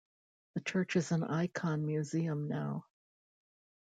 [0.55, 2.87] The church is an icon museum now.